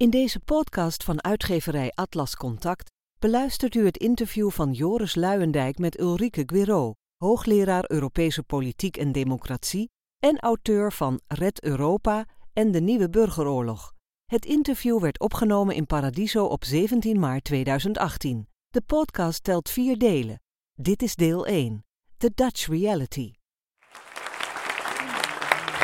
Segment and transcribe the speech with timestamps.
[0.00, 6.00] In deze podcast van uitgeverij Atlas Contact beluistert u het interview van Joris Luijendijk met
[6.00, 13.10] Ulrike Guiraud, hoogleraar Europese politiek en democratie en auteur van Red Europa en de Nieuwe
[13.10, 13.92] Burgeroorlog.
[14.26, 18.48] Het interview werd opgenomen in Paradiso op 17 maart 2018.
[18.68, 20.42] De podcast telt vier delen.
[20.72, 21.84] Dit is deel 1,
[22.16, 23.32] The Dutch Reality.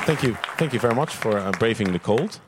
[0.05, 0.35] Thank you.
[0.57, 2.41] Thank you very much for uh, braving the cold.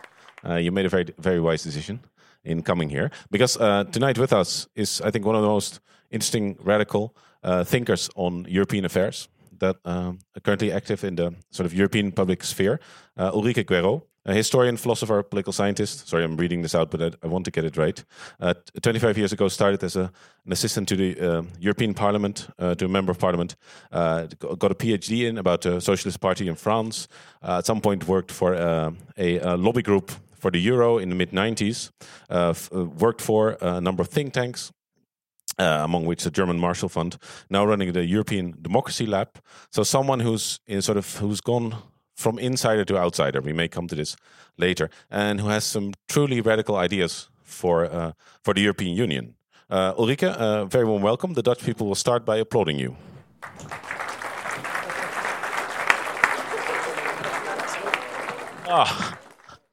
[0.46, 2.00] Uh, you made a very, very wise decision
[2.45, 5.81] in coming here because uh, tonight with us is, I think, one of the most
[6.11, 9.29] interesting radical uh, thinkers on European affairs
[9.59, 12.81] that um, are currently active in the sort of European public sphere.
[13.17, 16.07] Uh, Ulrike Guérot, a historian, philosopher, political scientist.
[16.07, 18.04] Sorry, I'm reading this out, but I, I want to get it right.
[18.40, 20.12] Uh, 25 years ago, started as a,
[20.45, 23.57] an assistant to the uh, European Parliament, uh, to a member of Parliament.
[23.90, 27.09] Got a PhD in about the Socialist Party in France.
[27.43, 31.14] At some point, worked for uh, a, a, lobby group for the euro in the
[31.14, 31.90] mid 90s.
[33.00, 34.72] worked for a number of think tanks.
[35.61, 37.19] Uh, among which the German Marshall Fund,
[37.50, 39.28] now running the European Democracy Lab.
[39.72, 41.75] So someone who's in sort of who's gone
[42.19, 43.41] from insider to outsider.
[43.41, 44.17] We may come to this
[44.56, 49.34] later, and who has some truly radical ideas for uh, for the European Union.
[49.70, 51.34] Uh, Ulrike, uh, very warm welcome.
[51.34, 52.97] The Dutch people will start by applauding you.
[58.70, 59.19] Ah,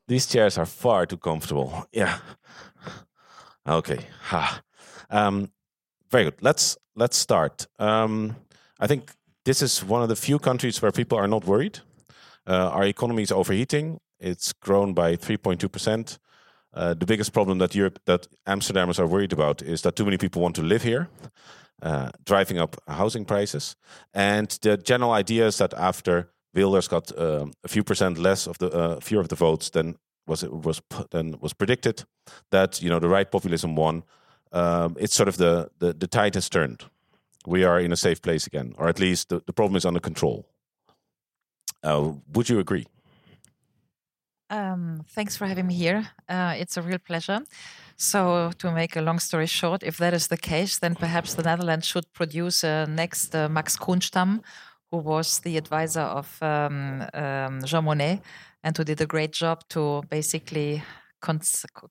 [0.07, 1.87] these chairs are far too comfortable.
[1.91, 2.19] Yeah.
[3.67, 3.99] Okay.
[4.25, 4.61] Ha.
[5.09, 5.51] Um,
[6.11, 6.35] very good.
[6.41, 7.67] Let's let's start.
[7.79, 8.35] Um,
[8.79, 9.11] I think
[9.43, 11.79] this is one of the few countries where people are not worried
[12.47, 13.99] uh, our economy is overheating.
[14.19, 16.19] It's grown by 3.2 percent.
[16.73, 20.17] Uh, the biggest problem that Europe, that Amsterdamers are worried about, is that too many
[20.17, 21.07] people want to live here,
[21.81, 23.77] uh, driving up housing prices.
[24.13, 28.57] And the general idea is that after Wilders got uh, a few percent less of
[28.57, 30.81] the uh, fewer of the votes than was it was
[31.11, 32.05] than was predicted,
[32.51, 34.03] that you know the right populism won.
[34.51, 36.85] Um, it's sort of the, the the tide has turned.
[37.47, 39.99] We are in a safe place again, or at least the, the problem is under
[39.99, 40.45] control.
[41.83, 42.87] Uh, would you agree?
[44.49, 46.07] Um, thanks for having me here.
[46.29, 47.41] Uh, it's a real pleasure.
[47.97, 51.43] So, to make a long story short, if that is the case, then perhaps the
[51.43, 54.41] Netherlands should produce a next uh, Max Kohnstamm,
[54.91, 58.21] who was the advisor of um, um, Jean Monnet
[58.63, 60.83] and who did a great job to basically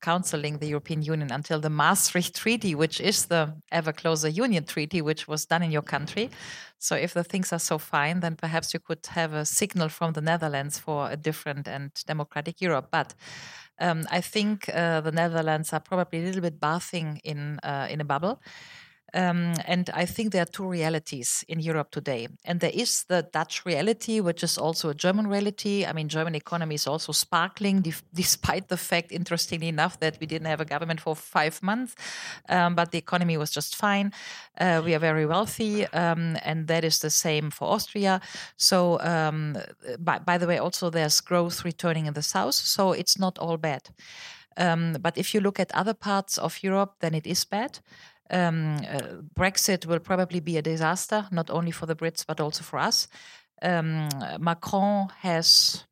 [0.00, 5.02] counseling the European Union until the Maastricht Treaty, which is the ever closer union treaty,
[5.02, 6.30] which was done in your country.
[6.78, 10.12] So, if the things are so fine, then perhaps you could have a signal from
[10.12, 12.88] the Netherlands for a different and democratic Europe.
[12.92, 13.14] But
[13.80, 18.00] um, I think uh, the Netherlands are probably a little bit bathing in uh, in
[18.00, 18.40] a bubble.
[19.14, 22.26] Um, and I think there are two realities in Europe today.
[22.44, 25.86] And there is the Dutch reality, which is also a German reality.
[25.86, 30.48] I mean, German economy is also sparkling, despite the fact, interestingly enough, that we didn't
[30.48, 31.94] have a government for five months,
[32.48, 34.12] um, but the economy was just fine.
[34.58, 38.20] Uh, we are very wealthy, um, and that is the same for Austria.
[38.56, 39.56] So, um,
[39.98, 43.58] by, by, the way, also there's growth returning in the south, so it's not all
[43.58, 43.90] bad.
[44.56, 47.80] Um, but if you look at other parts of Europe, then it is bad.
[48.30, 52.64] Um, uh, Brexit will probably be a disaster, not only for the Brits, but also
[52.64, 53.08] for us.
[53.62, 54.08] Um,
[54.40, 55.84] Macron has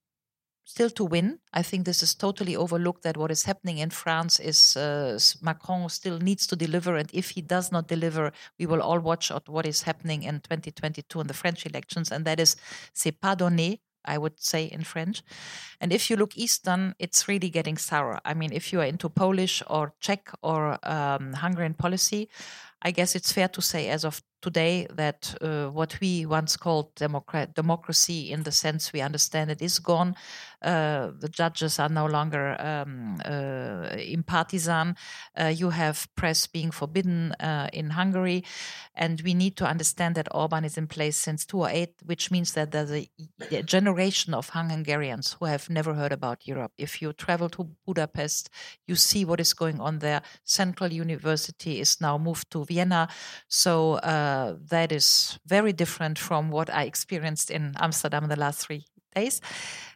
[0.73, 1.39] still to win.
[1.53, 5.89] I think this is totally overlooked that what is happening in France is uh, Macron
[5.89, 6.97] still needs to deliver.
[6.97, 10.41] And if he does not deliver, we will all watch out what is happening in
[10.41, 12.11] 2022 in the French elections.
[12.11, 12.57] And that is,
[12.95, 13.81] c'est pas donné.
[14.05, 15.23] I would say in French.
[15.81, 18.21] And if you look Eastern, it's really getting sour.
[18.25, 22.29] I mean, if you are into Polish or Czech or um, Hungarian policy,
[22.83, 26.95] I guess it's fair to say, as of today, that uh, what we once called
[26.97, 30.17] democracy, in the sense we understand it, is gone.
[30.61, 34.97] Uh, the judges are no longer um, uh, impartisan.
[35.41, 38.45] Uh, you have press being forbidden uh, in Hungary.
[38.95, 42.73] And we need to understand that Orban is in place since 2008, which means that
[42.73, 43.09] there's a,
[43.51, 46.73] a generation of Hungarians who have never heard about Europe.
[46.79, 48.51] If you travel to Budapest,
[48.87, 50.23] you see what is going on there.
[50.45, 53.09] Central University is now moved to Vienna.
[53.49, 58.85] So uh, that is very different from what I experienced in Amsterdam the last three
[59.15, 59.41] days.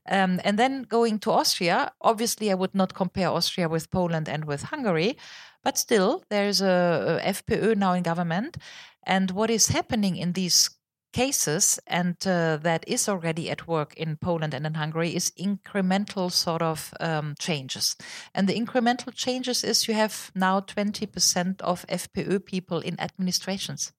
[0.08, 4.44] Um, and then going to Austria, obviously, I would not compare Austria with Poland and
[4.44, 5.16] with Hungary,
[5.64, 8.56] but still, there's a, a FPÖ now in government.
[9.02, 10.70] And what is happening in these
[11.16, 16.30] cases, and uh, that is already at work in Poland and in Hungary, is incremental
[16.30, 17.96] sort of um, changes.
[18.34, 23.92] And the incremental changes is you have now 20% of FPÖ people in administrations,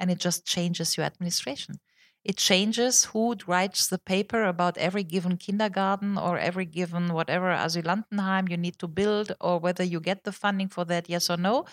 [0.00, 1.76] and it just changes your administration.
[2.24, 8.50] It changes who writes the paper about every given kindergarten or every given whatever asylantenheim
[8.50, 11.64] you need to build or whether you get the funding for that yes or no.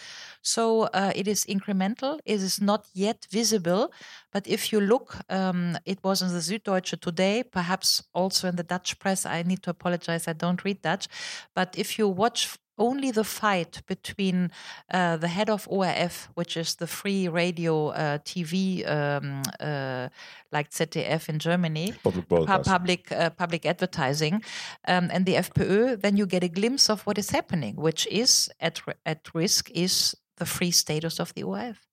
[0.41, 2.19] So uh, it is incremental.
[2.25, 3.91] It is not yet visible
[4.31, 8.63] but if you look um, it was in the süddeutsche today perhaps also in the
[8.63, 9.25] dutch press.
[9.25, 11.07] I need to apologize i don't read dutch.
[11.53, 14.51] But if you watch only the fight between
[14.93, 20.09] uh, the head of ORF, which is the free radio uh, TV, um, uh,
[20.51, 22.27] like ZDF in Germany, Public
[22.65, 24.43] public uh, public advertising,
[24.87, 28.49] um, and the FPÖ, then you get a glimpse of what is happening, which is
[28.59, 31.87] at at risk is the free status of the ORF,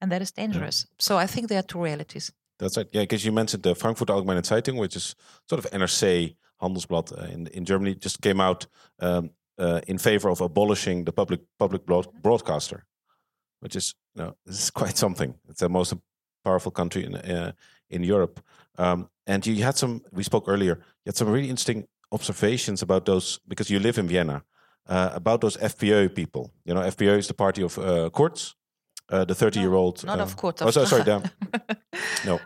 [0.00, 0.86] and that is dangerous.
[0.98, 2.32] So I think there are two realities.
[2.58, 2.88] That's right.
[2.92, 5.14] Yeah, because you mentioned the Frankfurt Allgemeine Zeitung, which is
[5.48, 8.66] sort of NRC Handelsblad uh, in in Germany, just came out
[9.00, 12.84] um, uh, in favor of abolishing the public public broad- broadcaster,
[13.60, 15.34] which is you know this is quite something.
[15.48, 15.94] It's the most
[16.44, 17.52] powerful country in uh,
[17.90, 18.40] in Europe.
[18.78, 20.00] Um, and you had some.
[20.12, 20.74] We spoke earlier.
[21.04, 24.42] You had some really interesting observations about those because you live in Vienna.
[24.88, 26.52] Uh, about those FPÖ people.
[26.64, 28.54] You know, FPÖ is the party of uh, Kurz,
[29.10, 30.04] uh, the thirty-year-old.
[30.04, 31.04] Not uh, of Kurz, Oh, sorry, Strache.
[31.04, 31.22] damn.
[32.24, 32.38] No,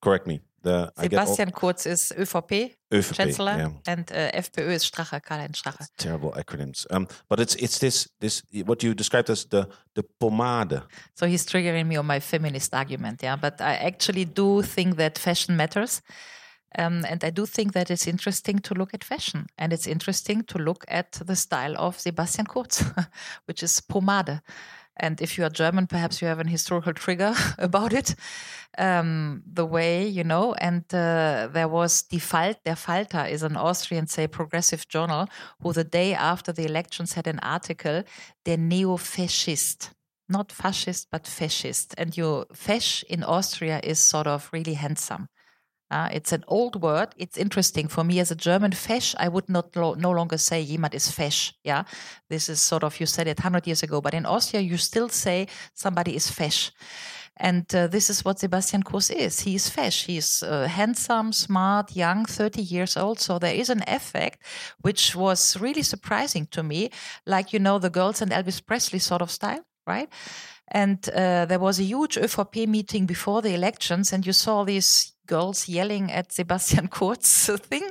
[0.00, 0.40] correct me.
[0.66, 3.92] The I get all- Sebastian Kurz is ÖVP ÖVP, chancellor, yeah.
[3.92, 5.86] and uh, FPÖ is Strache, Karl-Heinz Strache.
[5.96, 6.86] terrible acronyms.
[6.90, 10.82] Um, but it's it's this this what you described as the the pomade.
[11.14, 13.36] So he's triggering me on my feminist argument, yeah.
[13.36, 16.02] But I actually do think that fashion matters.
[16.78, 19.46] Um, and I do think that it's interesting to look at fashion.
[19.56, 22.82] And it's interesting to look at the style of Sebastian Kurz,
[23.46, 24.40] which is pomade.
[24.98, 28.14] And if you are German, perhaps you have an historical trigger about it.
[28.78, 33.56] Um, the way, you know, and uh, there was Die Falt, Der Falter is an
[33.56, 35.28] Austrian, say, progressive journal,
[35.62, 38.02] who the day after the elections had an article,
[38.44, 39.90] Der Neo-Fascist.
[40.28, 41.94] Not fascist but fascist.
[41.96, 45.28] And you fesch in austria is sort of really handsome
[45.90, 49.48] uh, it's an old word it's interesting for me as a german fesch i would
[49.48, 51.84] not lo- no longer say jemand is fesch yeah
[52.28, 55.08] this is sort of you said it 100 years ago but in austria you still
[55.08, 56.70] say somebody is fesch
[57.38, 59.40] and uh, this is what Sebastian Kurz is.
[59.40, 60.06] He is fesch.
[60.06, 63.20] He's uh, handsome, smart, young, 30 years old.
[63.20, 64.42] So there is an effect
[64.80, 66.90] which was really surprising to me,
[67.26, 70.08] like, you know, the girls and Elvis Presley sort of style, right?
[70.68, 75.12] And uh, there was a huge ÖVP meeting before the elections, and you saw these
[75.26, 77.90] girls yelling at Sebastian Kurz thing.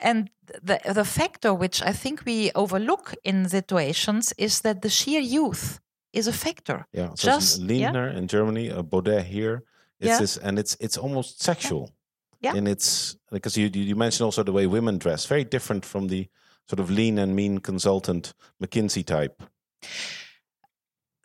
[0.00, 0.30] And
[0.62, 5.78] the, the factor which I think we overlook in situations is that the sheer youth
[6.12, 6.86] is a factor.
[6.92, 8.16] Yeah, so Just- it's yeah.
[8.16, 9.62] In Germany, uh, Baudet here.
[10.00, 10.18] It's Yeah.
[10.20, 11.90] this, and it's it's almost sexual.
[12.42, 12.56] Yeah.
[12.56, 16.08] and it's because you you you mentioned also the way women dress, very different from
[16.08, 16.26] the
[16.70, 19.42] sort of lean and mean consultant McKinsey type.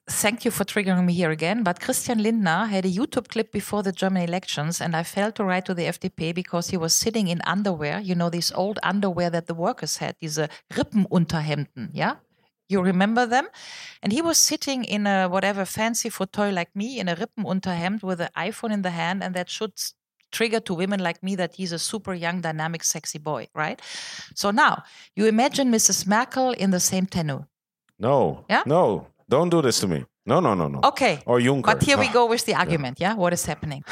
[0.07, 1.63] Thank you for triggering me here again.
[1.63, 5.43] But Christian Lindner had a YouTube clip before the German elections, and I failed to
[5.43, 7.99] write to the FDP because he was sitting in underwear.
[7.99, 12.15] You know, these old underwear that the workers had, diese uh, Rippenunterhemden, yeah?
[12.67, 13.47] You remember them?
[14.01, 18.21] And he was sitting in a whatever fancy fauteuil like me in a Rippenunterhemd with
[18.21, 19.73] an iPhone in the hand, and that should
[20.31, 23.81] trigger to women like me that he's a super young, dynamic, sexy boy, right?
[24.33, 24.83] So now
[25.15, 26.05] you imagine Mrs.
[26.07, 27.45] Merkel in the same tenue.
[27.99, 28.63] No, Yeah?
[28.65, 30.05] no, don't do this to me.
[30.25, 30.79] No, no, no, no.
[30.83, 31.19] Okay.
[31.25, 31.65] Or Juncker.
[31.65, 33.13] But here we go with the argument, yeah?
[33.15, 33.83] What is happening?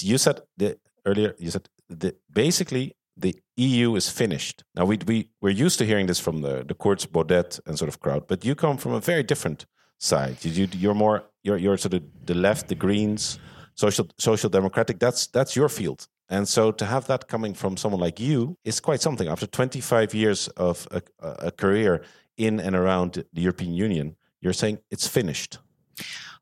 [0.00, 4.64] you said the, earlier you said the, basically the EU is finished.
[4.74, 7.88] Now we we we're used to hearing this from the the Kurz Baudet and sort
[7.88, 9.66] of crowd, but you come from a very different
[9.98, 10.44] side.
[10.44, 13.38] You, you you're more you're you're sort of the left, the Greens,
[13.74, 14.98] social social democratic.
[14.98, 16.06] That's that's your field.
[16.30, 19.28] And so to have that coming from someone like you is quite something.
[19.28, 22.02] After 25 years of a, a career
[22.36, 25.58] in and around the European Union, you're saying it's finished.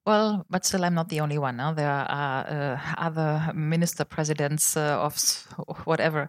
[0.07, 1.57] Well, but still, I'm not the only one.
[1.57, 1.75] No?
[1.75, 5.17] There are uh, other minister presidents uh, of
[5.85, 6.29] whatever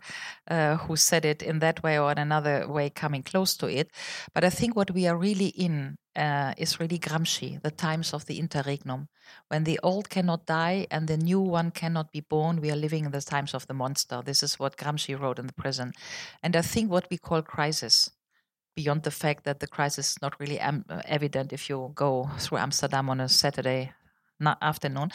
[0.49, 3.91] uh, who said it in that way or in another way, coming close to it.
[4.33, 8.25] But I think what we are really in uh, is really Gramsci, the times of
[8.25, 9.09] the interregnum.
[9.49, 13.05] When the old cannot die and the new one cannot be born, we are living
[13.05, 14.23] in the times of the monster.
[14.25, 15.93] This is what Gramsci wrote in the prison.
[16.41, 18.09] And I think what we call crisis
[18.77, 22.29] beyond the fact that the crisis is not really am- uh, evident if you go
[22.39, 23.91] through Amsterdam on a Saturday
[24.61, 25.09] afternoon.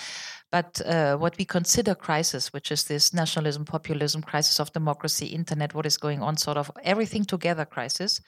[0.51, 5.75] But uh, what we consider crisis, which is this nationalism, populism, crisis of democracy, internet,
[5.75, 8.21] what is going on, sort of everything together crisis,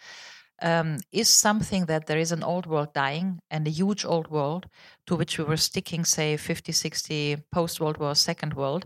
[0.62, 4.66] um, is something that there is an old world dying and a huge old world
[5.06, 8.84] to which we were sticking, say, 50, 60 post World War, Second World.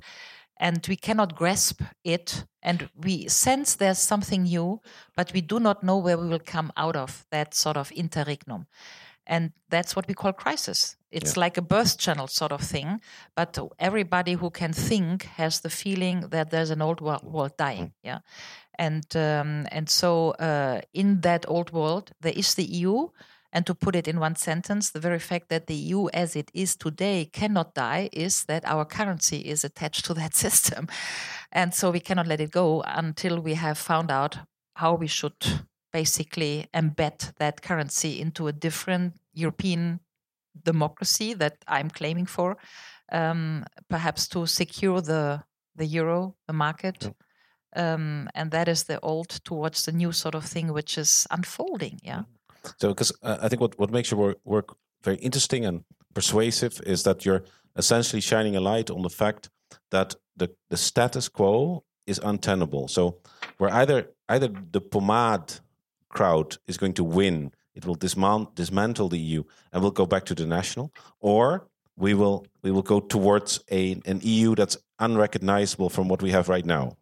[0.58, 2.44] And we cannot grasp it.
[2.62, 4.80] And we sense there's something new,
[5.16, 8.66] but we do not know where we will come out of that sort of interregnum.
[9.26, 10.96] And that's what we call crisis.
[11.10, 11.40] It's yeah.
[11.40, 13.00] like a birth channel sort of thing.
[13.36, 17.86] But everybody who can think has the feeling that there's an old world dying.
[17.86, 17.92] Mm.
[18.02, 18.18] Yeah.
[18.78, 23.08] And um, and so uh, in that old world, there is the EU,
[23.52, 26.50] and to put it in one sentence, the very fact that the EU as it
[26.52, 30.88] is today cannot die is that our currency is attached to that system.
[31.50, 34.38] And so we cannot let it go until we have found out
[34.74, 40.00] how we should basically embed that currency into a different European
[40.62, 42.58] democracy that I'm claiming for,
[43.10, 45.42] um, perhaps to secure the
[45.76, 47.14] the euro, the market.
[47.76, 52.00] Um, and that is the old towards the new sort of thing which is unfolding.
[52.02, 52.20] Yeah.
[52.20, 52.37] Mm-hmm.
[52.78, 55.84] So, because uh, I think what, what makes your work, work very interesting and
[56.14, 57.44] persuasive is that you're
[57.76, 59.50] essentially shining a light on the fact
[59.90, 62.88] that the, the status quo is untenable.
[62.88, 63.18] So,
[63.58, 65.54] where either either the pomade
[66.08, 70.24] crowd is going to win, it will dismount, dismantle the EU and will go back
[70.26, 75.90] to the national, or we will we will go towards a an EU that's unrecognizable
[75.90, 76.96] from what we have right now.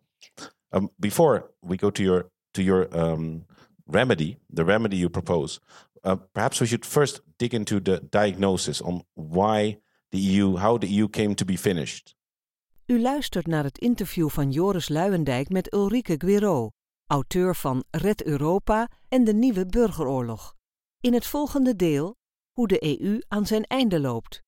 [0.73, 3.45] Um, before we go to your to your um,
[3.87, 5.61] remedy, the remedy you propose,
[6.05, 9.79] uh, perhaps we should first dig into the diagnosis on why
[10.11, 12.15] the EU, how the EU came to be finished.
[12.87, 16.73] U luistert naar het interview van Joris Luijendijk met Ulrike Guiraud,
[17.07, 20.55] auteur van Red Europa en de Nieuwe Burgeroorlog.
[21.01, 22.17] In het volgende deel
[22.53, 24.43] hoe de EU aan zijn einde loopt.